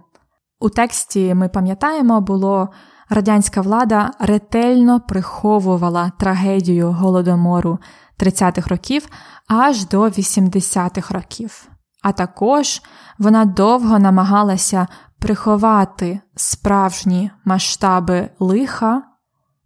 У 0.59 0.69
тексті 0.69 1.33
ми 1.33 1.49
пам'ятаємо, 1.49 2.21
було 2.21 2.69
радянська 3.09 3.61
влада 3.61 4.11
ретельно 4.19 4.99
приховувала 4.99 6.11
трагедію 6.19 6.91
голодомору 6.91 7.79
30-х 8.19 8.67
років 8.67 9.07
аж 9.47 9.87
до 9.87 10.01
80-х 10.01 11.13
років. 11.13 11.67
А 12.03 12.11
також 12.11 12.81
вона 13.19 13.45
довго 13.45 13.99
намагалася 13.99 14.87
приховати 15.19 16.19
справжні 16.35 17.31
масштаби 17.45 18.29
лиха 18.39 19.03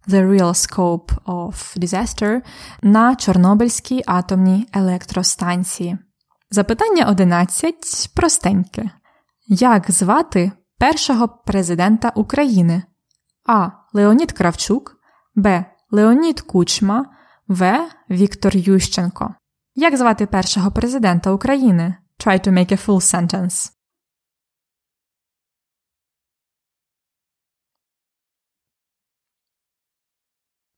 The 0.08 0.30
Real 0.30 0.54
Scope 0.54 1.10
of 1.26 1.78
Disaster 1.78 2.40
на 2.82 3.16
Чорнобильській 3.16 4.02
атомній 4.06 4.68
електростанції. 4.72 5.98
Запитання 6.50 7.06
11 7.08 8.10
простеньке. 8.14 8.90
Як 9.46 9.90
звати 9.90 10.52
першого 10.78 11.28
президента 11.28 12.12
України? 12.14 12.82
А. 13.46 13.68
Леонід 13.92 14.32
Кравчук, 14.32 14.96
Б. 15.34 15.64
Леонід 15.90 16.40
Кучма, 16.40 17.06
В. 17.48 17.88
Віктор 18.10 18.56
Ющенко. 18.56 19.34
Як 19.74 19.96
звати 19.96 20.26
першого 20.26 20.70
президента 20.70 21.30
України? 21.32 21.94
Try 22.26 22.48
to 22.48 22.52
make 22.52 22.72
a 22.72 22.86
full 22.86 23.00
sentence. 23.00 23.77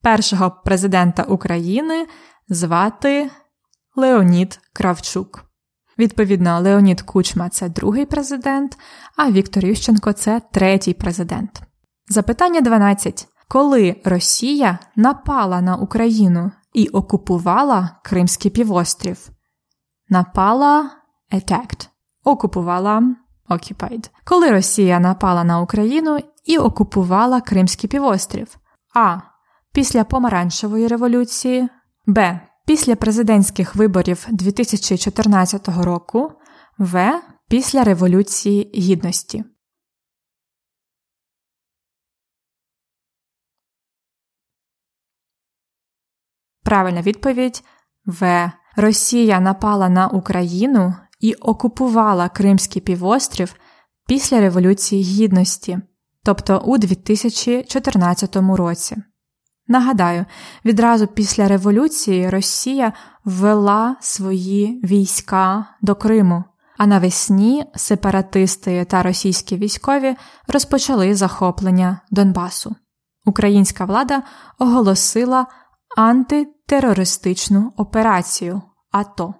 Першого 0.01 0.51
президента 0.65 1.23
України 1.23 2.07
звати 2.49 3.29
Леонід 3.95 4.59
Кравчук. 4.73 5.45
Відповідно, 5.97 6.59
Леонід 6.59 7.01
Кучма 7.01 7.49
це 7.49 7.69
другий 7.69 8.05
президент, 8.05 8.77
а 9.17 9.31
Віктор 9.31 9.65
Ющенко 9.65 10.13
це 10.13 10.41
третій 10.51 10.93
президент. 10.93 11.61
Запитання 12.09 12.61
12. 12.61 13.27
Коли 13.47 14.01
Росія 14.05 14.79
напала 14.95 15.61
на 15.61 15.75
Україну 15.75 16.51
і 16.73 16.87
окупувала 16.87 17.89
Кримський 18.03 18.51
півострів? 18.51 19.29
Напала 20.09 20.89
attacked. 21.31 21.87
Окупувала 22.23 23.15
occupied. 23.49 24.09
Коли 24.23 24.51
Росія 24.51 24.99
напала 24.99 25.43
на 25.43 25.61
Україну 25.61 26.19
і 26.45 26.57
окупувала 26.57 27.41
Кримський 27.41 27.89
півострів? 27.89 28.57
А. 28.95 29.30
Після 29.73 30.03
помаранчевої 30.03 30.87
революції, 30.87 31.69
Б. 32.05 32.39
Після 32.65 32.95
президентських 32.95 33.75
виборів 33.75 34.27
2014 34.31 35.67
року, 35.67 36.31
В. 36.77 37.21
Після 37.47 37.83
Революції 37.83 38.71
Гідності. 38.75 39.43
Правильна 46.63 47.01
відповідь 47.01 47.63
В. 48.05 48.51
Росія 48.75 49.39
напала 49.39 49.89
на 49.89 50.07
Україну 50.07 50.95
і 51.19 51.33
окупувала 51.33 52.29
Кримський 52.29 52.81
півострів 52.81 53.55
після 54.07 54.39
Революції 54.39 55.03
Гідності, 55.03 55.79
тобто 56.23 56.59
у 56.59 56.77
2014 56.77 58.35
році. 58.35 58.97
Нагадаю, 59.71 60.25
відразу 60.65 61.07
після 61.07 61.47
революції 61.47 62.29
Росія 62.29 62.93
ввела 63.25 63.95
свої 63.99 64.81
війська 64.83 65.65
до 65.81 65.95
Криму, 65.95 66.43
а 66.77 66.85
навесні 66.87 67.65
сепаратисти 67.75 68.85
та 68.85 69.03
російські 69.03 69.57
військові 69.57 70.15
розпочали 70.47 71.15
захоплення 71.15 72.01
Донбасу. 72.11 72.75
Українська 73.25 73.85
влада 73.85 74.23
оголосила 74.59 75.45
антитерористичну 75.97 77.73
операцію 77.77 78.61
АТО. 78.91 79.33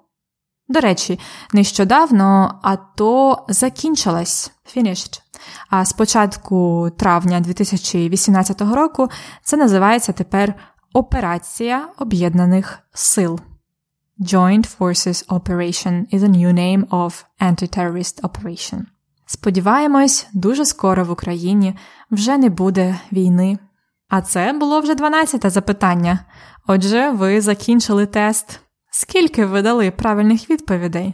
До 0.68 0.80
речі, 0.80 1.20
нещодавно 1.54 2.60
АТО 2.64 3.46
закінчилась 3.50 4.52
finished. 4.76 5.22
А 5.70 5.86
з 5.86 5.94
початку 5.94 6.90
травня 6.98 7.40
2018 7.40 8.62
року 8.62 9.10
це 9.44 9.58
називається 9.58 10.12
тепер 10.14 10.54
Операція 10.94 11.88
Об'єднаних 11.98 12.80
Сил. 12.94 13.40
Joint 14.20 14.78
Forces 14.78 15.28
Operation 15.28 16.14
is 16.14 16.24
a 16.24 16.30
new 16.30 16.54
name 16.54 16.88
of 16.88 17.24
Anti-Terrorist 17.40 18.22
Operation. 18.22 18.82
Сподіваємось, 19.26 20.28
дуже 20.34 20.66
скоро 20.66 21.06
в 21.06 21.12
Україні 21.12 21.76
вже 22.12 22.38
не 22.38 22.50
буде 22.50 23.00
війни. 23.12 23.58
А 24.10 24.22
це 24.22 24.54
було 24.54 24.80
вже 24.80 24.94
12-те 24.96 25.50
запитання. 25.50 26.20
Отже, 26.68 27.12
ви 27.12 27.42
закінчили 27.42 28.06
тест. 28.06 28.60
Скільки 28.92 29.46
ви 29.46 29.62
дали 29.62 29.92
правильних 29.92 30.50
відповідей? 30.50 31.14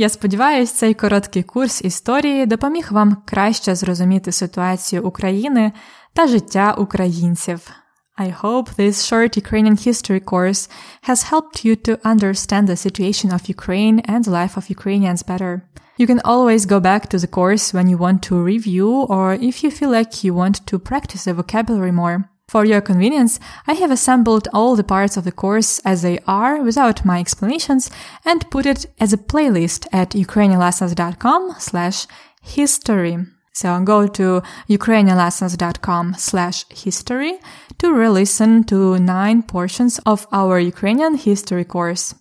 Я 0.00 0.08
сподіваюся, 0.08 0.74
цей 0.74 0.94
короткий 0.94 1.42
курс 1.42 1.82
історії 1.84 2.46
допоміг 2.46 2.88
вам 2.90 3.16
краще 3.24 3.74
зрозуміти 3.74 4.32
ситуацію 4.32 5.04
України 5.04 5.72
та 6.12 6.26
життя 6.26 6.74
українців. 6.78 7.70
I 8.18 8.32
hope 8.42 8.76
this 8.78 8.96
short 9.08 9.36
Ukrainian 9.36 9.76
history 9.88 10.20
course 10.32 10.70
has 11.08 11.20
helped 11.32 11.66
you 11.66 11.76
to 11.86 11.92
understand 12.12 12.66
the 12.66 12.78
situation 12.86 13.28
of 13.36 13.50
Ukraine 13.56 14.00
and 14.12 14.24
the 14.24 14.32
life 14.40 14.54
of 14.56 14.70
Ukrainians 14.76 15.22
better. 15.32 15.52
You 15.98 16.06
can 16.06 16.20
always 16.32 16.62
go 16.66 16.78
back 16.80 17.02
to 17.08 17.18
the 17.18 17.32
course 17.38 17.66
when 17.76 17.88
you 17.90 17.98
want 17.98 18.18
to 18.28 18.34
review 18.52 18.90
or 19.14 19.26
if 19.50 19.54
you 19.62 19.70
feel 19.70 19.90
like 19.98 20.24
you 20.24 20.32
want 20.34 20.56
to 20.70 20.78
practice 20.78 21.24
the 21.24 21.34
vocabulary 21.34 21.92
more. 21.92 22.16
For 22.51 22.65
your 22.65 22.81
convenience, 22.81 23.39
I 23.65 23.75
have 23.75 23.91
assembled 23.91 24.49
all 24.51 24.75
the 24.75 24.83
parts 24.83 25.15
of 25.15 25.23
the 25.23 25.31
course 25.31 25.79
as 25.85 26.01
they 26.01 26.19
are 26.27 26.61
without 26.61 27.05
my 27.05 27.17
explanations 27.17 27.89
and 28.25 28.51
put 28.51 28.65
it 28.65 28.87
as 28.99 29.13
a 29.13 29.17
playlist 29.17 29.87
at 29.93 30.09
ukrainianlessons.com 30.09 31.55
slash 31.59 32.07
history. 32.41 33.19
So 33.53 33.79
go 33.85 34.05
to 34.05 34.43
ukrainianlessons.com 34.67 36.15
slash 36.17 36.65
history 36.67 37.39
to 37.77 37.93
re-listen 37.93 38.65
to 38.65 38.99
nine 38.99 39.43
portions 39.43 39.99
of 40.05 40.27
our 40.33 40.59
Ukrainian 40.59 41.15
history 41.15 41.63
course. 41.63 42.15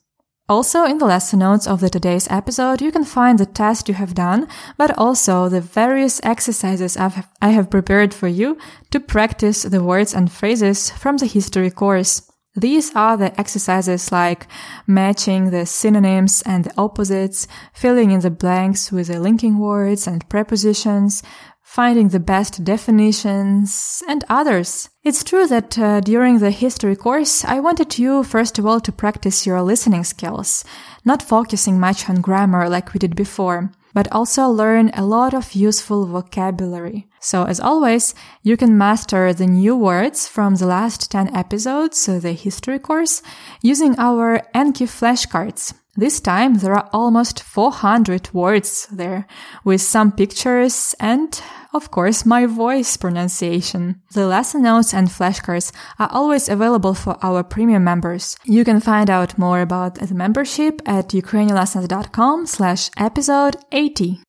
Also, 0.51 0.85
in 0.85 0.99
the 0.99 1.07
lesson 1.07 1.39
notes 1.39 1.69
of 1.69 1.79
the 1.79 1.89
today's 1.89 2.27
episode, 2.29 2.83
you 2.83 2.91
can 2.91 3.05
find 3.05 3.39
the 3.39 3.47
test 3.47 3.89
you 3.89 3.95
have 3.95 4.15
done, 4.15 4.49
but 4.77 4.91
also 4.99 5.49
the 5.49 5.61
various 5.61 6.21
exercises 6.25 6.97
I've, 6.97 7.25
I 7.41 7.51
have 7.51 7.71
prepared 7.71 8.13
for 8.13 8.27
you 8.27 8.59
to 8.91 8.99
practice 8.99 9.63
the 9.63 9.81
words 9.81 10.13
and 10.13 10.31
phrases 10.31 10.91
from 10.91 11.19
the 11.19 11.27
history 11.27 11.71
course. 11.71 12.29
These 12.57 12.93
are 12.97 13.17
the 13.17 13.39
exercises 13.39 14.11
like 14.11 14.49
matching 14.89 15.51
the 15.51 15.67
synonyms 15.67 16.43
and 16.45 16.65
the 16.65 16.75
opposites, 16.77 17.47
filling 17.73 18.11
in 18.11 18.19
the 18.19 18.31
blanks 18.33 18.91
with 18.91 19.07
the 19.07 19.21
linking 19.21 19.61
words 19.61 20.09
and 20.09 20.29
prepositions, 20.29 21.23
finding 21.71 22.09
the 22.09 22.19
best 22.19 22.65
definitions, 22.65 24.03
and 24.09 24.25
others. 24.29 24.89
It's 25.05 25.23
true 25.23 25.47
that 25.47 25.79
uh, 25.79 26.01
during 26.01 26.41
the 26.41 26.51
history 26.51 26.97
course, 26.97 27.45
I 27.45 27.61
wanted 27.61 27.97
you, 27.97 28.25
first 28.25 28.59
of 28.59 28.67
all, 28.67 28.81
to 28.81 28.91
practice 28.91 29.47
your 29.47 29.63
listening 29.63 30.03
skills, 30.03 30.65
not 31.05 31.23
focusing 31.23 31.79
much 31.79 32.11
on 32.11 32.23
grammar 32.23 32.69
like 32.69 32.93
we 32.93 32.99
did 32.99 33.15
before, 33.15 33.71
but 33.95 34.11
also 34.11 34.49
learn 34.49 34.91
a 34.95 35.07
lot 35.07 35.33
of 35.33 35.53
useful 35.53 36.07
vocabulary. 36.07 37.07
So 37.21 37.45
as 37.45 37.61
always, 37.61 38.17
you 38.43 38.57
can 38.57 38.77
master 38.77 39.33
the 39.33 39.47
new 39.47 39.77
words 39.77 40.27
from 40.27 40.57
the 40.57 40.67
last 40.67 41.09
10 41.13 41.37
episodes, 41.37 42.09
of 42.09 42.23
the 42.23 42.33
history 42.33 42.81
course, 42.81 43.23
using 43.63 43.95
our 43.97 44.43
Anki 44.57 44.89
flashcards. 44.89 45.73
This 45.97 46.21
time 46.21 46.55
there 46.59 46.75
are 46.75 46.89
almost 46.93 47.43
400 47.43 48.33
words 48.33 48.89
there 48.91 49.27
with 49.65 49.83
some 49.83 50.13
pictures 50.13 50.95
and 50.99 51.41
of 51.74 51.92
course 51.92 52.26
my 52.26 52.46
voice 52.46 52.98
pronunciation. 52.98 54.02
The 54.14 54.26
lesson 54.26 54.62
notes 54.62 54.94
and 54.94 55.08
flashcards 55.10 55.72
are 56.00 56.10
always 56.12 56.50
available 56.50 56.94
for 56.94 57.18
our 57.22 57.44
premium 57.44 57.84
members. 57.84 58.38
You 58.46 58.64
can 58.64 58.80
find 58.80 59.10
out 59.10 59.38
more 59.38 59.62
about 59.62 59.96
the 59.96 60.14
membership 60.14 60.82
at 60.86 61.10
ukrainianlessons.com 61.10 62.46
slash 62.46 62.90
episode 62.98 63.58
80. 63.72 64.20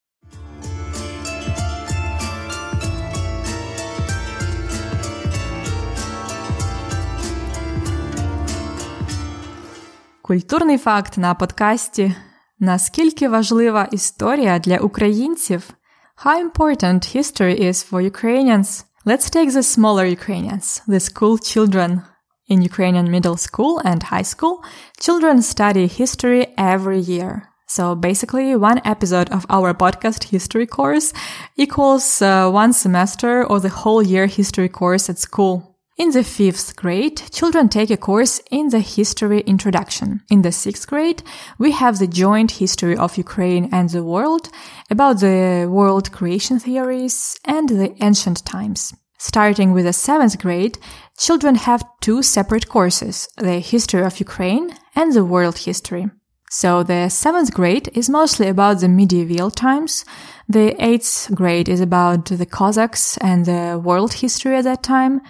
Культурний 10.23 10.79
факт 10.79 11.19
на 11.19 11.35
подкасті. 11.35 12.15
Наскільки 12.59 13.29
важлива 13.29 13.89
історія 13.93 14.59
для 14.59 14.79
українців? 14.79 15.71
How 16.18 16.40
important 16.40 17.06
history 17.06 17.60
is 17.60 17.84
for 17.84 18.02
Ukrainians? 18.02 18.86
Let's 19.06 19.30
take 19.30 19.52
the 19.52 19.64
smaller 19.64 20.06
Ukrainians, 20.06 20.82
the 20.88 21.00
school 21.00 21.38
children. 21.38 22.04
In 22.48 22.62
Ukrainian 22.62 23.10
middle 23.10 23.38
school 23.38 23.80
and 23.80 24.04
high 24.04 24.22
school, 24.34 24.64
children 25.00 25.42
study 25.42 25.88
history 25.88 26.48
every 26.58 27.00
year. 27.00 27.48
So 27.68 27.96
basically, 27.96 28.56
one 28.58 28.82
episode 28.84 29.30
of 29.32 29.46
our 29.50 29.74
podcast 29.74 30.26
history 30.26 30.68
course 30.68 31.14
equals 31.56 32.22
uh, 32.22 32.52
one 32.52 32.74
semester 32.74 33.46
or 33.46 33.62
the 33.62 33.70
whole 33.70 34.04
year 34.04 34.28
history 34.28 34.68
course 34.68 35.10
at 35.10 35.18
school. 35.18 35.71
In 36.02 36.10
the 36.10 36.24
fifth 36.24 36.76
grade, 36.78 37.22
children 37.30 37.70
take 37.70 37.92
a 37.92 37.96
course 37.96 38.42
in 38.50 38.70
the 38.70 38.80
history 38.80 39.42
introduction. 39.42 40.24
In 40.32 40.42
the 40.42 40.52
sixth 40.52 40.88
grade, 40.88 41.22
we 41.60 41.70
have 41.74 42.00
the 42.00 42.08
joint 42.08 42.50
history 42.54 42.98
of 42.98 43.18
Ukraine 43.18 43.70
and 43.72 43.88
the 43.88 44.04
world, 44.04 44.50
about 44.90 45.20
the 45.20 45.68
world 45.70 46.12
creation 46.12 46.58
theories 46.58 47.38
and 47.46 47.70
the 47.70 47.94
ancient 48.04 48.44
times. 48.46 48.96
Starting 49.20 49.74
with 49.74 49.86
the 49.86 49.94
seventh 49.94 50.40
grade, 50.40 50.80
children 51.20 51.54
have 51.54 51.86
two 52.00 52.24
separate 52.24 52.68
courses, 52.68 53.30
the 53.38 53.60
history 53.60 54.02
of 54.02 54.20
Ukraine 54.20 54.76
and 54.96 55.14
the 55.14 55.24
world 55.24 55.60
history. 55.60 56.10
So 56.54 56.84
the 56.84 57.08
seventh 57.08 57.54
grade 57.54 57.90
is 57.94 58.10
mostly 58.10 58.50
about 58.50 58.82
the 58.82 58.90
medieval 58.90 59.50
times. 59.52 60.04
The 60.50 60.76
eighth 60.84 61.32
grade 61.34 61.70
is 61.70 61.80
about 61.80 62.26
the 62.26 62.46
Cossacks 62.46 63.18
and 63.20 63.46
the 63.46 63.82
world 63.82 64.12
history 64.16 64.58
at 64.58 64.66
that 64.66 64.84
time. 64.84 65.22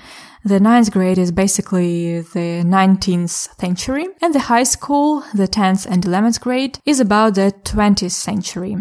The 0.44 0.60
ninth 0.60 0.92
grade 0.92 1.20
is 1.20 1.32
basically 1.32 2.22
the 2.22 2.64
19th 2.66 3.50
century, 3.60 4.08
and 4.20 4.34
the 4.34 4.40
high 4.40 4.64
school, 4.64 5.24
the 5.36 5.48
10th 5.48 5.86
and 5.86 6.04
11th 6.04 6.42
grade, 6.42 6.80
is 6.88 7.00
about 7.00 7.36
the 7.36 7.54
20th 7.66 8.10
century. 8.10 8.78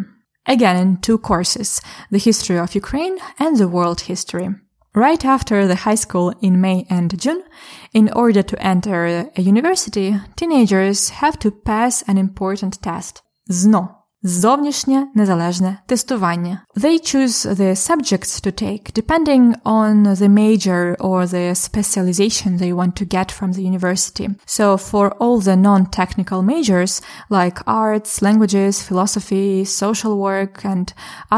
Again, 0.46 0.76
in 0.78 0.96
two 1.02 1.18
courses, 1.18 1.82
the 2.10 2.16
history 2.16 2.58
of 2.58 2.74
Ukraine 2.74 3.18
and 3.38 3.58
the 3.58 3.68
world 3.68 4.00
history. 4.00 4.48
Right 4.94 5.24
after 5.24 5.68
the 5.68 5.76
high 5.76 5.94
school 5.94 6.34
in 6.42 6.60
May 6.60 6.84
and 6.90 7.16
June, 7.16 7.44
in 7.92 8.10
order 8.12 8.42
to 8.42 8.60
enter 8.60 9.30
a 9.36 9.40
university, 9.40 10.16
teenagers 10.34 11.10
have 11.10 11.38
to 11.40 11.52
pass 11.52 12.02
an 12.08 12.18
important 12.18 12.82
test. 12.82 13.22
ZNO, 13.48 13.99
Зовнішнє 14.27 15.07
незалежне 15.15 15.77
тестування. 15.85 16.61
They 16.75 17.15
choose 17.15 17.55
the 17.55 17.75
subjects 17.75 18.45
to 18.45 18.63
take 18.63 18.93
depending 19.01 19.53
on 19.63 20.15
the 20.15 20.29
major 20.29 20.95
or 20.99 21.27
the 21.27 21.55
specialization 21.55 22.57
they 22.57 22.73
want 22.73 22.93
to 23.01 23.05
get 23.15 23.29
from 23.39 23.53
the 23.53 23.61
university. 23.71 24.27
So 24.57 24.65
for 24.77 25.05
all 25.19 25.37
the 25.39 25.55
non-technical 25.55 26.41
majors 26.41 26.93
like 27.29 27.57
arts, 27.65 28.11
languages, 28.27 28.73
philosophy, 28.87 29.63
social 29.83 30.13
work 30.27 30.53
and 30.73 30.87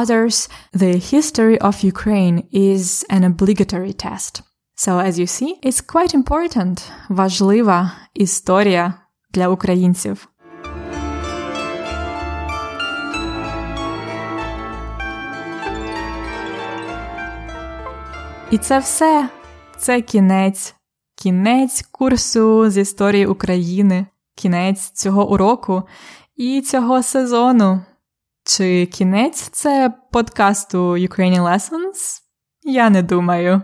others, 0.01 0.35
the 0.83 0.93
history 1.13 1.57
of 1.67 1.83
Ukraine 1.93 2.37
is 2.71 2.83
an 3.15 3.23
obligatory 3.31 3.95
test. 4.05 4.33
So 4.83 4.91
as 5.07 5.13
you 5.21 5.27
see, 5.37 5.51
it's 5.67 5.81
quite 5.93 6.13
important, 6.21 6.75
важлива 7.09 7.91
історія 8.13 8.93
для 9.33 9.47
українців. 9.47 10.27
І 18.51 18.57
це 18.57 18.79
все 18.79 19.29
це 19.77 20.01
кінець, 20.01 20.75
кінець 21.15 21.81
курсу 21.91 22.69
з 22.69 22.77
історії 22.77 23.25
України, 23.25 24.05
кінець 24.35 24.89
цього 24.89 25.29
уроку 25.29 25.83
і 26.35 26.61
цього 26.61 27.03
сезону. 27.03 27.81
Чи 28.43 28.85
кінець 28.85 29.41
це 29.41 29.93
подкасту 30.11 30.77
Ukrainian 30.91 31.43
Lessons? 31.43 32.21
Я 32.63 32.89
не 32.89 33.01
думаю. 33.01 33.61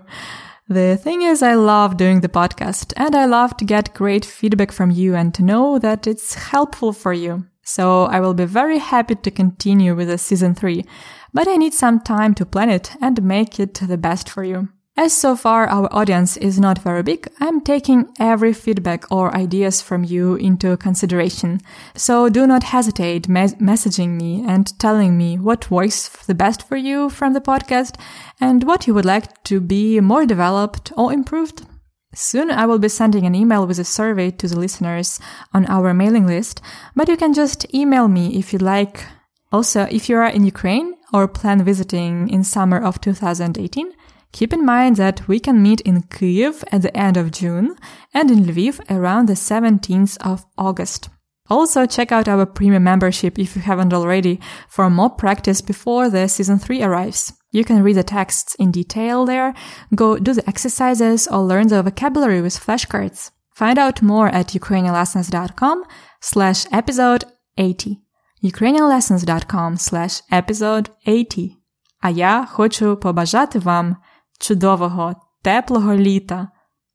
The 0.70 0.98
thing 1.06 1.22
is, 1.32 1.44
I 1.44 1.56
love 1.56 1.98
doing 1.98 2.22
the 2.22 2.30
podcast 2.30 2.94
and 2.96 3.14
I 3.16 3.26
love 3.26 3.58
to 3.58 3.66
get 3.66 3.94
great 3.94 4.26
feedback 4.26 4.72
from 4.72 4.92
you 4.92 5.14
and 5.14 5.34
to 5.34 5.44
know 5.44 5.78
that 5.78 6.08
it's 6.08 6.52
helpful 6.52 6.94
for 6.94 7.14
you. 7.14 7.44
So 7.64 8.04
I 8.06 8.20
will 8.20 8.34
be 8.34 8.46
very 8.46 8.80
happy 8.80 9.16
to 9.16 9.32
continue 9.32 9.96
with 9.96 10.08
the 10.10 10.18
season 10.18 10.54
three, 10.56 10.86
but 11.34 11.48
I 11.48 11.56
need 11.56 11.74
some 11.74 12.00
time 12.00 12.34
to 12.36 12.46
plan 12.46 12.70
it 12.70 12.96
and 13.02 13.24
make 13.24 13.60
it 13.60 13.76
the 13.76 13.98
best 13.98 14.30
for 14.30 14.44
you. 14.44 14.70
As 14.99 15.13
so 15.17 15.37
far 15.37 15.69
our 15.69 15.89
audience 15.95 16.37
is 16.37 16.59
not 16.59 16.83
very 16.83 17.05
big, 17.05 17.29
I'm 17.39 17.61
taking 17.61 18.13
every 18.19 18.53
feedback 18.53 19.05
or 19.13 19.33
ideas 19.33 19.81
from 19.81 20.03
you 20.03 20.35
into 20.35 20.77
consideration. 20.77 21.61
So 21.95 22.29
do 22.29 22.49
not 22.49 22.65
hesitate 22.65 23.29
mes- 23.29 23.55
messaging 23.61 24.17
me 24.21 24.43
and 24.45 24.77
telling 24.81 25.17
me 25.17 25.39
what 25.39 25.71
works 25.71 26.09
the 26.27 26.35
best 26.35 26.67
for 26.67 26.77
you 26.77 27.11
from 27.11 27.33
the 27.33 27.41
podcast 27.41 27.95
and 28.41 28.65
what 28.65 28.89
you 28.89 28.95
would 28.95 29.05
like 29.05 29.45
to 29.45 29.61
be 29.61 30.01
more 30.01 30.27
developed 30.27 30.91
or 30.97 31.13
improved. 31.13 31.65
Soon 32.13 32.51
I 32.51 32.67
will 32.67 32.81
be 32.81 32.89
sending 32.89 33.25
an 33.25 33.37
email 33.37 33.69
with 33.69 33.79
a 33.79 33.85
survey 33.85 34.33
to 34.33 34.49
the 34.49 34.59
listeners 34.59 35.21
on 35.55 35.65
our 35.67 35.95
mailing 35.95 36.27
list, 36.27 36.61
but 36.97 37.09
you 37.09 37.17
can 37.17 37.35
just 37.35 37.73
email 37.73 38.09
me 38.09 38.37
if 38.37 38.53
you 38.53 38.59
like. 38.59 39.07
Also, 39.53 39.83
if 39.93 40.09
you 40.09 40.17
are 40.17 40.27
in 40.27 40.45
Ukraine 40.45 40.97
or 41.13 41.29
plan 41.29 41.63
visiting 41.63 42.29
in 42.31 42.43
summer 42.43 42.83
of 42.83 43.01
2018, 43.01 43.93
Keep 44.32 44.54
in 44.54 44.66
mind 44.66 44.96
that 44.96 45.28
we 45.28 45.40
can 45.40 45.62
meet 45.62 45.82
in 45.82 46.04
Kyiv 46.04 46.64
at 46.72 46.82
the 46.82 46.96
end 46.98 47.18
of 47.18 47.32
June 47.32 47.76
and 48.14 48.32
in 48.32 48.46
Lviv 48.46 48.80
around 48.90 49.28
the 49.28 49.34
17th 49.34 50.18
of 50.26 50.46
August. 50.58 51.10
Also, 51.50 51.86
check 51.86 52.12
out 52.12 52.28
our 52.28 52.46
premium 52.46 52.84
membership 52.84 53.38
if 53.38 53.56
you 53.56 53.62
haven't 53.62 53.94
already 53.94 54.40
for 54.68 54.90
more 54.90 55.10
practice 55.10 55.62
before 55.62 56.10
the 56.10 56.28
season 56.28 56.58
3 56.58 56.82
arrives. 56.82 57.34
You 57.52 57.64
can 57.64 57.84
read 57.84 57.98
the 57.98 58.04
texts 58.04 58.56
in 58.56 58.72
detail 58.72 59.26
there, 59.26 59.54
go 59.94 60.18
do 60.18 60.34
the 60.34 60.48
exercises 60.50 61.28
or 61.28 61.42
learn 61.42 61.68
the 61.68 61.84
vocabulary 61.84 62.42
with 62.42 62.60
flashcards. 62.60 63.30
Find 63.52 63.78
out 63.78 64.02
more 64.02 64.30
at 64.30 64.48
ukrainianlessons.com 64.48 65.84
slash 66.22 66.66
episode 66.72 67.26
80. 67.58 68.00
ukrainianlessons.com 68.44 69.78
slash 69.78 70.22
episode 70.32 70.90
80. 71.06 71.58
А 72.00 72.10
я 72.10 72.48
хочу 72.52 72.98
побажати 72.98 73.60
вам 73.60 73.98
чудового, 74.39 75.15
теплого 75.43 75.95
літа 75.95 76.49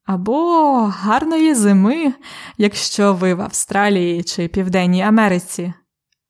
або 0.05 0.73
гарної 0.99 1.55
зими, 1.55 2.13
якщо 2.57 3.13
ви 3.13 3.33
в 3.33 3.41
Австралії 3.41 4.23
чи 4.23 4.47
Південній 4.47 5.01
Америці. 5.01 5.73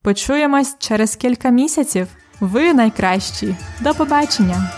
Почуємось 0.04 0.76
через 0.80 1.15
кілька 1.15 1.49
місяців. 1.49 2.08
Ви 2.39 2.73
найкращі. 2.73 3.56
До 3.82 3.93
побачення! 3.93 4.71